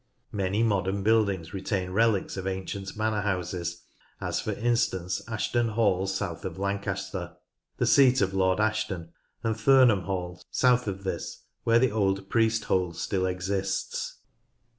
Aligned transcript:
Many 0.31 0.63
modern 0.63 1.03
buildings 1.03 1.53
retain 1.53 1.91
relics 1.91 2.35
of 2.35 2.47
ancient 2.47 2.97
manor 2.97 3.21
houses, 3.21 3.83
as 4.19 4.41
for 4.41 4.53
instance 4.53 5.21
Ashton 5.27 5.67
Hall, 5.67 6.07
south 6.07 6.43
of 6.43 6.57
Lancaster, 6.57 7.37
140 7.77 7.77
NORTH 7.77 7.77
LANCASHIRE 7.77 7.77
the 7.77 7.85
seat 7.85 8.19
of 8.25 8.33
Lord 8.33 8.59
Ashton, 8.59 9.09
and 9.43 9.55
Thurnham 9.55 10.01
Hall, 10.05 10.41
south 10.49 10.87
of 10.87 11.03
this, 11.03 11.43
where 11.65 11.77
the 11.77 11.91
old 11.91 12.31
priest 12.31 12.63
hole 12.63 12.93
still 12.93 13.27
exists. 13.27 14.17